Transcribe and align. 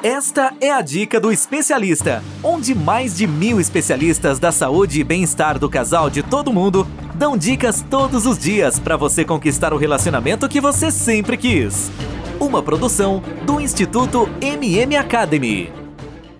Esta 0.00 0.54
é 0.60 0.70
a 0.70 0.80
dica 0.80 1.18
do 1.18 1.32
especialista, 1.32 2.22
onde 2.40 2.72
mais 2.72 3.16
de 3.16 3.26
mil 3.26 3.60
especialistas 3.60 4.38
da 4.38 4.52
saúde 4.52 5.00
e 5.00 5.02
bem-estar 5.02 5.58
do 5.58 5.68
casal 5.68 6.08
de 6.08 6.22
todo 6.22 6.52
mundo 6.52 6.86
dão 7.16 7.36
dicas 7.36 7.84
todos 7.90 8.24
os 8.24 8.38
dias 8.38 8.78
para 8.78 8.96
você 8.96 9.24
conquistar 9.24 9.72
o 9.72 9.76
relacionamento 9.76 10.48
que 10.48 10.60
você 10.60 10.92
sempre 10.92 11.36
quis. 11.36 11.90
Uma 12.38 12.62
produção 12.62 13.20
do 13.44 13.60
Instituto 13.60 14.28
MM 14.40 14.94
Academy. 14.94 15.72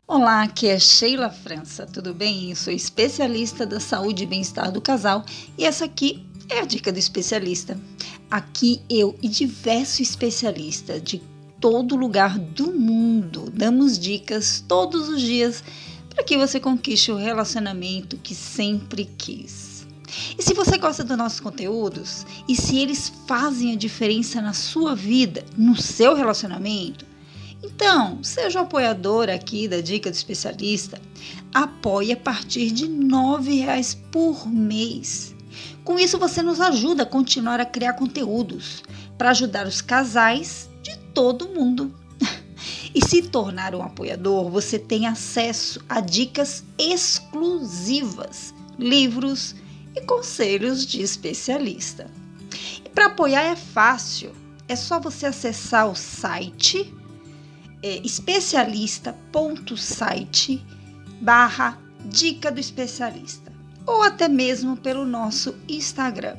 Olá, 0.06 0.44
aqui 0.44 0.68
é 0.68 0.78
Sheila 0.78 1.28
França, 1.28 1.84
tudo 1.84 2.14
bem? 2.14 2.50
Eu 2.50 2.56
sou 2.56 2.72
especialista 2.72 3.66
da 3.66 3.80
saúde 3.80 4.22
e 4.22 4.26
bem-estar 4.26 4.70
do 4.70 4.80
casal 4.80 5.24
e 5.58 5.64
essa 5.64 5.84
aqui 5.84 6.24
é 6.48 6.60
a 6.60 6.64
dica 6.64 6.92
do 6.92 6.98
especialista. 7.00 7.76
Aqui 8.30 8.80
eu 8.88 9.18
e 9.20 9.28
diversos 9.28 9.98
especialistas 9.98 11.02
de 11.02 11.20
todo 11.60 11.96
lugar 11.96 12.38
do 12.38 12.72
mundo. 12.72 13.50
Damos 13.52 13.98
dicas 13.98 14.64
todos 14.66 15.08
os 15.08 15.20
dias 15.20 15.62
para 16.10 16.24
que 16.24 16.36
você 16.36 16.58
conquiste 16.58 17.12
o 17.12 17.16
relacionamento 17.16 18.16
que 18.18 18.34
sempre 18.34 19.08
quis. 19.16 19.86
E 20.38 20.42
se 20.42 20.54
você 20.54 20.78
gosta 20.78 21.04
dos 21.04 21.16
nossos 21.16 21.40
conteúdos 21.40 22.24
e 22.48 22.56
se 22.56 22.78
eles 22.78 23.12
fazem 23.26 23.72
a 23.72 23.76
diferença 23.76 24.40
na 24.40 24.52
sua 24.52 24.94
vida, 24.94 25.44
no 25.56 25.76
seu 25.76 26.14
relacionamento, 26.14 27.04
então 27.62 28.22
seja 28.22 28.60
um 28.60 28.62
apoiador 28.62 29.28
aqui 29.28 29.68
da 29.68 29.80
Dica 29.80 30.10
do 30.10 30.14
Especialista. 30.14 31.00
Apoie 31.52 32.12
a 32.12 32.16
partir 32.16 32.70
de 32.70 32.86
R$ 32.86 33.60
reais 33.60 33.94
por 34.10 34.48
mês. 34.48 35.34
Com 35.84 35.98
isso, 35.98 36.18
você 36.18 36.42
nos 36.42 36.60
ajuda 36.60 37.02
a 37.02 37.06
continuar 37.06 37.60
a 37.60 37.64
criar 37.64 37.94
conteúdos 37.94 38.82
para 39.16 39.30
ajudar 39.30 39.66
os 39.66 39.80
casais 39.80 40.67
todo 41.14 41.48
mundo. 41.48 41.94
E 42.94 43.04
se 43.06 43.22
tornar 43.22 43.74
um 43.74 43.82
apoiador, 43.82 44.48
você 44.50 44.78
tem 44.78 45.06
acesso 45.06 45.78
a 45.88 46.00
dicas 46.00 46.64
exclusivas, 46.78 48.54
livros 48.78 49.54
e 49.94 50.00
conselhos 50.00 50.86
de 50.86 51.02
especialista. 51.02 52.10
E 52.84 52.88
para 52.88 53.06
apoiar 53.06 53.42
é 53.42 53.54
fácil, 53.54 54.32
é 54.66 54.74
só 54.74 54.98
você 54.98 55.26
acessar 55.26 55.88
o 55.88 55.94
site 55.94 56.92
é, 57.82 58.00
especialista.site 58.04 60.64
barra 61.20 61.78
dica 62.04 62.50
do 62.50 62.58
especialista 62.58 63.48
ou 63.88 64.02
até 64.02 64.28
mesmo 64.28 64.76
pelo 64.76 65.06
nosso 65.06 65.56
Instagram, 65.66 66.36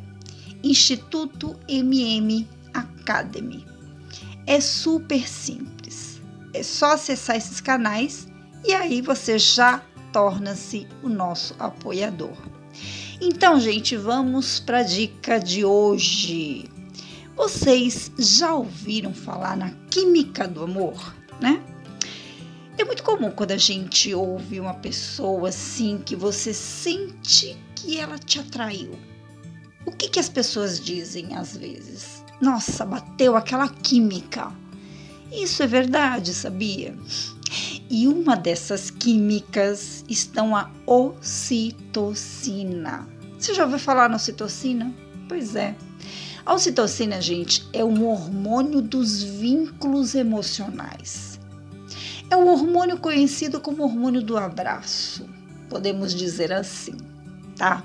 Instituto 0.63 1.59
MM 1.67 2.47
Academy. 2.73 3.65
É 4.49 4.59
super 4.59 5.29
simples. 5.29 6.19
É 6.55 6.63
só 6.63 6.93
acessar 6.93 7.35
esses 7.35 7.61
canais 7.61 8.27
e 8.65 8.73
aí 8.73 8.99
você 8.99 9.37
já 9.37 9.77
torna-se 10.11 10.87
o 11.03 11.07
nosso 11.07 11.55
apoiador. 11.59 12.35
Então, 13.21 13.59
gente, 13.59 13.95
vamos 13.95 14.59
para 14.59 14.79
a 14.79 14.83
dica 14.83 15.39
de 15.39 15.63
hoje. 15.63 16.67
Vocês 17.35 18.11
já 18.17 18.55
ouviram 18.55 19.13
falar 19.13 19.55
na 19.55 19.69
química 19.91 20.47
do 20.47 20.63
amor, 20.63 21.13
né? 21.39 21.63
É 22.75 22.83
muito 22.83 23.03
comum 23.03 23.29
quando 23.29 23.51
a 23.51 23.57
gente 23.57 24.15
ouve 24.15 24.59
uma 24.59 24.73
pessoa 24.73 25.49
assim 25.49 25.99
que 26.03 26.15
você 26.15 26.55
sente 26.55 27.55
que 27.75 27.99
ela 27.99 28.17
te 28.17 28.39
atraiu. 28.39 28.97
O 29.85 29.91
que, 29.91 30.09
que 30.09 30.19
as 30.19 30.27
pessoas 30.27 30.83
dizem 30.83 31.35
às 31.37 31.55
vezes? 31.55 32.18
Nossa, 32.41 32.85
bateu 32.85 33.35
aquela 33.35 33.67
química. 33.67 34.51
Isso 35.31 35.61
é 35.61 35.67
verdade, 35.67 36.33
sabia? 36.33 36.95
E 37.89 38.07
uma 38.07 38.35
dessas 38.35 38.89
químicas 38.89 40.05
estão 40.07 40.55
a 40.55 40.69
ocitocina. 40.85 41.99
Você 43.37 43.53
já 43.53 43.63
ouviu 43.65 43.79
falar 43.79 44.09
na 44.09 44.15
ocitocina? 44.15 44.93
Pois 45.27 45.55
é. 45.55 45.75
A 46.45 46.53
ocitocina, 46.53 47.21
gente, 47.21 47.67
é 47.73 47.83
um 47.83 48.07
hormônio 48.07 48.81
dos 48.81 49.21
vínculos 49.21 50.15
emocionais. 50.15 51.39
É 52.29 52.35
um 52.37 52.47
hormônio 52.47 52.97
conhecido 52.97 53.59
como 53.59 53.83
hormônio 53.83 54.21
do 54.21 54.37
abraço, 54.37 55.27
podemos 55.67 56.13
dizer 56.13 56.53
assim, 56.53 56.95
tá? 57.55 57.83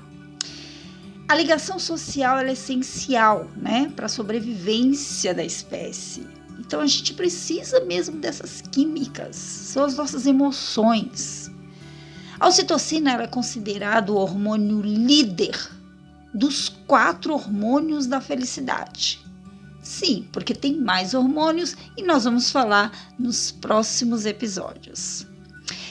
A 1.27 1.33
ligação 1.33 1.79
social 1.79 2.37
é 2.37 2.51
essencial 2.51 3.49
né, 3.57 3.91
para 3.95 4.05
a 4.05 4.09
sobrevivência 4.09 5.33
da 5.33 5.43
espécie. 5.43 6.27
Então 6.59 6.79
a 6.79 6.85
gente 6.85 7.15
precisa 7.15 7.79
mesmo 7.81 8.19
dessas 8.19 8.61
químicas, 8.61 9.35
são 9.35 9.83
as 9.83 9.95
nossas 9.95 10.27
emoções. 10.27 11.49
A 12.39 12.47
ocitocina 12.47 13.13
é 13.13 13.27
considerado 13.27 14.11
o 14.11 14.17
hormônio 14.17 14.81
líder 14.81 15.57
dos 16.31 16.69
quatro 16.69 17.33
hormônios 17.33 18.05
da 18.05 18.21
felicidade. 18.21 19.19
Sim, 19.81 20.27
porque 20.31 20.53
tem 20.53 20.79
mais 20.79 21.15
hormônios 21.15 21.75
e 21.97 22.03
nós 22.03 22.25
vamos 22.25 22.51
falar 22.51 22.91
nos 23.17 23.51
próximos 23.51 24.25
episódios. 24.27 25.25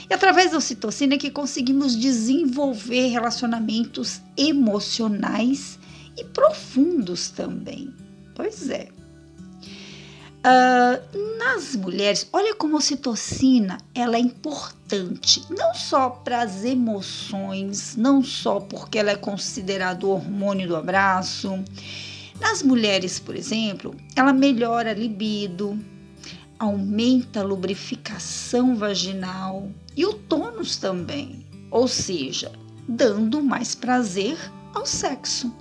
E 0.09 0.13
através 0.13 0.51
da 0.51 0.57
ocitocina 0.57 1.15
é 1.15 1.17
que 1.17 1.31
conseguimos 1.31 1.95
desenvolver 1.95 3.07
relacionamentos 3.07 4.21
emocionais 4.37 5.79
e 6.17 6.23
profundos 6.23 7.29
também. 7.29 7.93
Pois 8.35 8.69
é. 8.69 8.89
Uh, 10.45 11.39
nas 11.39 11.75
mulheres, 11.75 12.29
olha 12.31 12.53
como 12.53 12.75
a 12.75 12.77
ocitocina 12.77 13.79
ela 13.95 14.15
é 14.15 14.19
importante, 14.19 15.43
não 15.49 15.73
só 15.73 16.11
para 16.11 16.41
as 16.43 16.63
emoções, 16.63 17.95
não 17.95 18.23
só 18.23 18.59
porque 18.59 18.99
ela 18.99 19.09
é 19.09 19.15
considerado 19.15 20.03
o 20.03 20.11
hormônio 20.11 20.67
do 20.67 20.75
abraço. 20.75 21.51
Nas 22.39 22.61
mulheres, 22.61 23.17
por 23.17 23.35
exemplo, 23.35 23.95
ela 24.15 24.33
melhora 24.33 24.91
a 24.91 24.93
libido, 24.93 25.79
aumenta 26.59 27.41
a 27.41 27.43
lubrificação 27.43 28.75
vaginal 28.75 29.69
e 29.95 30.05
o 30.05 30.13
tônus 30.13 30.77
também, 30.77 31.45
ou 31.69 31.87
seja, 31.87 32.51
dando 32.87 33.43
mais 33.43 33.75
prazer 33.75 34.37
ao 34.73 34.85
sexo. 34.85 35.53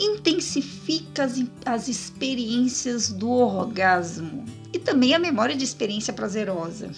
Intensifica 0.00 1.24
as, 1.24 1.42
as 1.64 1.88
experiências 1.88 3.10
do 3.10 3.30
orgasmo 3.30 4.44
e 4.72 4.78
também 4.78 5.14
a 5.14 5.18
memória 5.18 5.56
de 5.56 5.64
experiência 5.64 6.12
prazerosa. 6.12 6.90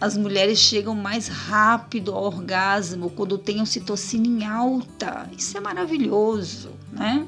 As 0.00 0.16
mulheres 0.16 0.58
chegam 0.58 0.94
mais 0.94 1.28
rápido 1.28 2.12
ao 2.12 2.24
orgasmo 2.24 3.10
quando 3.10 3.38
têm 3.38 3.60
ocitocina 3.60 4.26
em 4.26 4.44
alta. 4.44 5.28
Isso 5.36 5.56
é 5.56 5.60
maravilhoso, 5.60 6.72
né? 6.92 7.26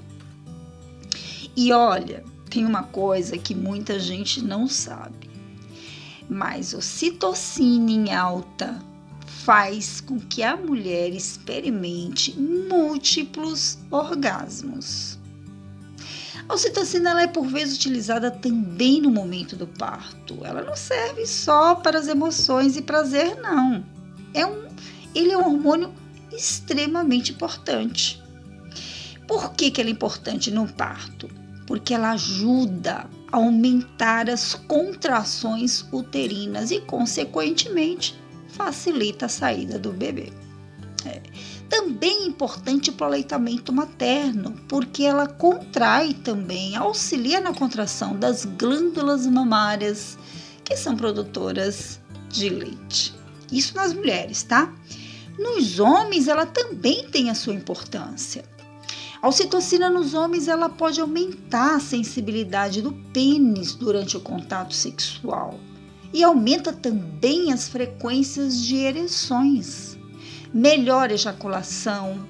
E 1.57 1.73
olha, 1.73 2.23
tem 2.49 2.65
uma 2.65 2.83
coisa 2.83 3.37
que 3.37 3.55
muita 3.55 3.99
gente 3.99 4.43
não 4.43 4.67
sabe, 4.69 5.31
mas 6.29 6.75
ocitocina 6.75 7.91
em 7.91 8.15
alta 8.15 8.79
faz 9.27 10.01
com 10.01 10.19
que 10.19 10.43
a 10.43 10.57
mulher 10.57 11.13
experimente 11.13 12.37
múltiplos 12.39 13.79
orgasmos. 13.91 15.19
A 16.49 16.55
ocitocina 16.55 17.11
ela 17.11 17.23
é 17.23 17.27
por 17.27 17.47
vezes 17.47 17.77
utilizada 17.77 18.31
também 18.31 19.01
no 19.01 19.11
momento 19.11 19.57
do 19.57 19.67
parto. 19.67 20.39
Ela 20.45 20.63
não 20.63 20.77
serve 20.77 21.27
só 21.27 21.75
para 21.75 21.99
as 21.99 22.07
emoções 22.07 22.77
e 22.77 22.83
prazer, 22.83 23.37
não. 23.41 23.85
É 24.33 24.47
um, 24.47 24.67
ele 25.15 25.33
é 25.33 25.39
um 25.39 25.47
hormônio 25.47 25.93
extremamente 26.33 27.33
importante. 27.33 28.23
Por 29.27 29.53
que, 29.55 29.71
que 29.71 29.81
ele 29.81 29.91
é 29.91 29.93
importante 29.93 30.51
no 30.51 30.69
parto? 30.69 31.29
Porque 31.67 31.93
ela 31.93 32.13
ajuda 32.13 33.09
a 33.31 33.37
aumentar 33.37 34.31
as 34.31 34.55
contrações 34.55 35.85
uterinas 35.93 36.71
e, 36.71 36.81
consequentemente, 36.81 38.19
facilita 38.49 39.27
a 39.27 39.29
saída 39.29 39.79
do 39.79 39.93
bebê. 39.93 40.33
É. 41.05 41.21
Também 41.69 42.23
é 42.23 42.27
importante 42.27 42.93
para 42.93 43.05
o 43.05 43.09
aleitamento 43.09 43.73
materno, 43.73 44.53
porque 44.69 45.03
ela 45.03 45.27
contrai 45.27 46.15
também, 46.15 46.77
auxilia 46.77 47.41
na 47.41 47.53
contração 47.53 48.17
das 48.17 48.45
glândulas 48.45 49.27
mamárias, 49.27 50.17
que 50.65 50.77
são 50.77 50.97
produtoras 50.97 52.01
de 52.29 52.49
leite. 52.49 53.15
Isso 53.51 53.75
nas 53.75 53.93
mulheres, 53.93 54.45
tá? 54.45 54.73
Nos 55.39 55.79
homens, 55.81 56.29
ela 56.29 56.47
também 56.47 57.09
tem 57.11 57.31
a 57.31 57.35
sua 57.35 57.53
importância 57.53 58.45
a 59.27 59.29
ocitocina 59.29 59.91
nos 59.91 60.15
homens 60.15 60.47
ela 60.47 60.69
pode 60.69 61.01
aumentar 61.01 61.75
a 61.75 61.81
sensibilidade 61.81 62.81
do 62.81 62.93
pênis 63.13 63.75
durante 63.75 64.17
o 64.17 64.21
contato 64.21 64.73
sexual 64.73 65.59
e 66.15 66.23
aumenta 66.23 66.73
também 66.73 67.53
as 67.53 67.69
frequências 67.69 68.57
de 68.63 68.77
ereções. 68.77 69.99
Melhora 70.55 71.11
a 71.11 71.17
ejaculação, 71.17 72.25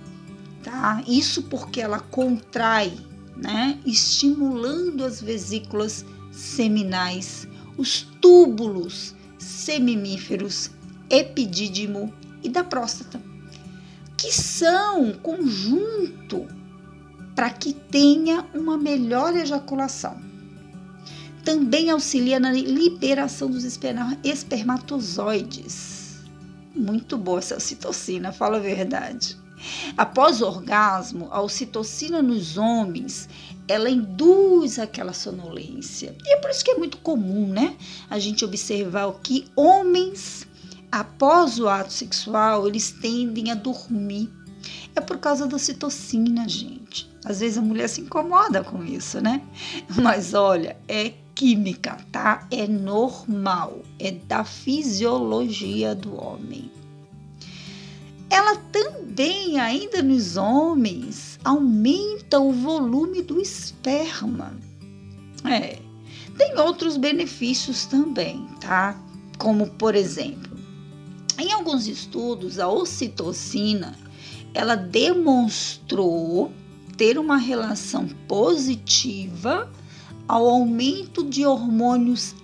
tá? 0.62 1.04
Isso 1.06 1.42
porque 1.42 1.82
ela 1.82 2.00
contrai, 2.00 2.94
né? 3.36 3.78
Estimulando 3.84 5.04
as 5.04 5.20
vesículas 5.20 6.02
seminais, 6.32 7.46
os 7.76 8.08
túbulos 8.22 9.14
semimíferos, 9.38 10.70
epidídimo 11.10 12.10
e 12.42 12.48
da 12.48 12.64
próstata, 12.64 13.20
que 14.16 14.32
são 14.32 15.12
conjunto 15.12 16.55
para 17.36 17.50
que 17.50 17.72
tenha 17.74 18.44
uma 18.54 18.76
melhor 18.78 19.36
ejaculação. 19.36 20.16
Também 21.44 21.90
auxilia 21.90 22.40
na 22.40 22.50
liberação 22.50 23.48
dos 23.50 23.62
espermatozoides. 24.24 26.16
Muito 26.74 27.16
boa 27.18 27.38
essa 27.38 27.56
ocitocina, 27.56 28.32
fala 28.32 28.56
a 28.56 28.60
verdade. 28.60 29.36
Após 29.96 30.40
o 30.40 30.46
orgasmo, 30.46 31.28
a 31.30 31.40
ocitocina 31.40 32.20
nos 32.22 32.56
homens, 32.56 33.28
ela 33.68 33.90
induz 33.90 34.78
aquela 34.78 35.12
sonolência. 35.12 36.16
E 36.24 36.34
é 36.34 36.36
por 36.38 36.50
isso 36.50 36.64
que 36.64 36.70
é 36.70 36.78
muito 36.78 36.98
comum, 36.98 37.48
né? 37.48 37.76
A 38.08 38.18
gente 38.18 38.44
observar 38.44 39.12
que 39.22 39.46
homens, 39.54 40.46
após 40.90 41.58
o 41.58 41.68
ato 41.68 41.92
sexual, 41.92 42.66
eles 42.66 42.90
tendem 42.90 43.50
a 43.50 43.54
dormir. 43.54 44.30
É 44.94 45.00
por 45.00 45.18
causa 45.18 45.46
da 45.46 45.56
ocitocina, 45.56 46.48
gente. 46.48 47.15
Às 47.26 47.40
vezes 47.40 47.58
a 47.58 47.62
mulher 47.62 47.88
se 47.88 48.00
incomoda 48.00 48.62
com 48.62 48.84
isso, 48.84 49.20
né? 49.20 49.42
Mas 50.00 50.32
olha, 50.32 50.76
é 50.86 51.12
química, 51.34 51.98
tá? 52.12 52.46
É 52.52 52.68
normal, 52.68 53.82
é 53.98 54.12
da 54.12 54.44
fisiologia 54.44 55.92
do 55.92 56.14
homem. 56.16 56.70
Ela 58.30 58.56
também, 58.70 59.58
ainda 59.58 60.02
nos 60.02 60.36
homens, 60.36 61.36
aumenta 61.42 62.38
o 62.38 62.52
volume 62.52 63.22
do 63.22 63.40
esperma. 63.40 64.56
É, 65.44 65.80
tem 66.38 66.56
outros 66.60 66.96
benefícios 66.96 67.86
também, 67.86 68.46
tá? 68.60 68.96
Como, 69.36 69.66
por 69.70 69.96
exemplo, 69.96 70.56
em 71.38 71.52
alguns 71.52 71.88
estudos, 71.88 72.60
a 72.60 72.68
ocitocina, 72.68 73.98
ela 74.54 74.76
demonstrou 74.76 76.52
ter 76.96 77.18
uma 77.18 77.36
relação 77.36 78.08
positiva 78.26 79.70
ao 80.28 80.48
aumento 80.48 81.24
de 81.24 81.46
hormônios 81.46 82.34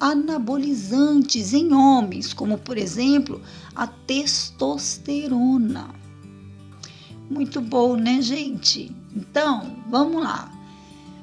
anabolizantes 0.00 1.52
em 1.52 1.72
homens, 1.72 2.32
como 2.32 2.56
por 2.56 2.78
exemplo 2.78 3.40
a 3.74 3.86
testosterona. 3.86 5.90
Muito 7.28 7.60
bom, 7.60 7.94
né, 7.94 8.22
gente? 8.22 8.90
Então, 9.14 9.76
vamos 9.88 10.22
lá. 10.22 10.50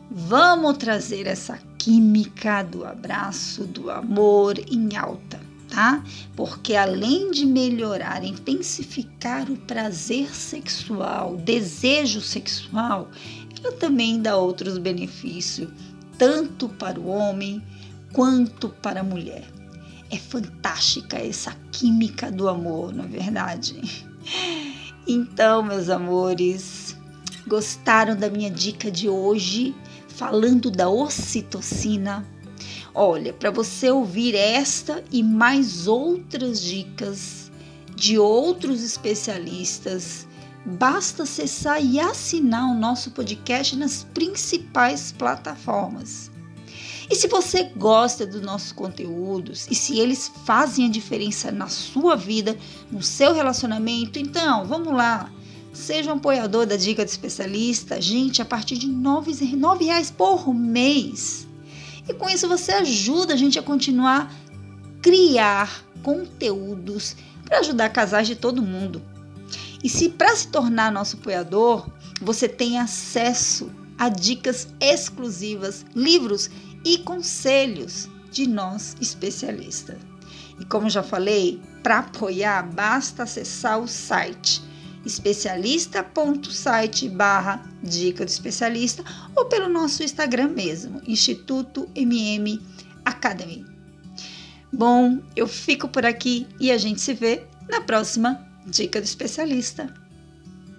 Vamos 0.10 0.78
trazer 0.78 1.28
essa 1.28 1.60
química 1.78 2.64
do 2.64 2.86
abraço, 2.86 3.66
do 3.66 3.92
amor 3.92 4.58
em 4.72 4.96
alta, 4.96 5.27
tá? 5.78 6.04
Porque 6.36 6.76
além 6.76 7.30
de 7.30 7.46
melhorar, 7.46 8.24
intensificar 8.24 9.48
o 9.52 9.56
prazer 9.56 10.34
sexual, 10.36 11.38
desejo 11.38 12.20
sexual, 12.20 13.12
ela 13.64 13.72
também 13.74 14.20
dá 14.20 14.36
outros 14.36 14.80
benefícios 14.80 15.70
tanto 16.18 16.68
para 16.68 17.00
o 17.00 17.06
homem 17.06 17.62
quanto 18.12 18.70
para 18.70 19.02
a 19.02 19.04
mulher. 19.04 19.48
É 20.10 20.18
fantástica 20.18 21.18
essa 21.18 21.56
química 21.72 22.32
do 22.32 22.50
amor, 22.50 22.92
não 22.92 23.04
é 23.04 23.08
verdade? 23.08 23.80
Então, 25.10 25.64
meus 25.64 25.90
amores, 25.90 26.98
gostaram 27.48 28.14
da 28.14 28.30
minha 28.30 28.52
dica 28.52 28.92
de 28.92 29.08
hoje 29.08 29.74
falando 30.10 30.70
da 30.70 30.90
ocitocina? 30.90 32.28
Olha, 33.00 33.32
para 33.32 33.52
você 33.52 33.92
ouvir 33.92 34.34
esta 34.34 35.04
e 35.12 35.22
mais 35.22 35.86
outras 35.86 36.60
dicas 36.60 37.52
de 37.96 38.18
outros 38.18 38.84
especialistas, 38.84 40.28
basta 40.66 41.22
acessar 41.22 41.80
e 41.80 42.00
assinar 42.00 42.72
o 42.72 42.74
nosso 42.74 43.12
podcast 43.12 43.76
nas 43.76 44.04
principais 44.16 45.12
plataformas. 45.12 46.32
E 47.08 47.14
se 47.14 47.28
você 47.28 47.66
gosta 47.66 48.26
dos 48.26 48.42
nossos 48.42 48.72
conteúdos 48.72 49.68
e 49.70 49.76
se 49.76 50.00
eles 50.00 50.32
fazem 50.44 50.88
a 50.88 50.90
diferença 50.90 51.52
na 51.52 51.68
sua 51.68 52.16
vida, 52.16 52.58
no 52.92 53.04
seu 53.04 53.32
relacionamento, 53.32 54.18
então 54.18 54.66
vamos 54.66 54.92
lá. 54.92 55.32
Seja 55.72 56.12
um 56.12 56.18
apoiador 56.18 56.66
da 56.66 56.76
Dica 56.76 57.06
do 57.06 57.10
Especialista, 57.10 58.02
gente, 58.02 58.42
a 58.42 58.46
partir 58.46 58.76
de 58.76 58.88
R$ 58.88 58.94
9,00 58.94 60.14
por 60.14 60.52
mês. 60.52 61.47
E 62.08 62.14
com 62.14 62.30
isso 62.30 62.48
você 62.48 62.72
ajuda 62.72 63.34
a 63.34 63.38
gente 63.38 63.60
a 63.60 63.64
continuar 63.64 64.34
criar 65.02 65.84
conteúdos 66.04 67.16
para 67.46 67.60
ajudar 67.60 67.90
casais 67.90 68.28
de 68.28 68.36
todo 68.36 68.62
mundo. 68.62 69.02
E 69.84 69.90
se 69.90 70.10
para 70.10 70.36
se 70.36 70.48
tornar 70.48 70.92
nosso 70.92 71.18
apoiador, 71.18 71.90
você 72.22 72.48
tem 72.48 72.80
acesso 72.80 73.72
a 73.98 74.10
dicas 74.10 74.68
exclusivas, 74.80 75.86
livros 75.96 76.50
e 76.84 76.98
conselhos 77.00 78.10
de 78.32 78.48
nós 78.48 78.96
especialistas. 79.00 79.98
E 80.60 80.66
como 80.66 80.90
já 80.90 81.04
falei, 81.04 81.62
para 81.84 82.00
apoiar 82.00 82.64
basta 82.64 83.24
acessar 83.24 83.80
o 83.80 83.88
site 83.88 84.67
especialista.site 85.08 87.10
barra 87.10 87.68
dica 87.82 88.24
do 88.24 88.30
especialista 88.30 89.04
ou 89.36 89.46
pelo 89.46 89.68
nosso 89.68 90.04
Instagram 90.04 90.50
mesmo, 90.50 91.02
Instituto 91.08 91.90
MM 91.96 92.62
Academy. 93.04 93.66
Bom, 94.72 95.20
eu 95.36 95.48
fico 95.48 95.88
por 95.88 96.06
aqui 96.06 96.46
e 96.60 96.72
a 96.72 96.78
gente 96.78 97.02
se 97.02 97.14
vê 97.14 97.44
na 97.70 97.82
próxima 97.82 98.46
Dica 98.66 99.00
do 99.00 99.06
especialista. 99.06 99.94